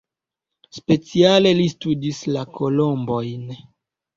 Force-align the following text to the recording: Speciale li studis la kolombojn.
Speciale 0.77 1.51
li 1.61 1.67
studis 1.73 2.25
la 2.37 2.47
kolombojn. 2.59 3.45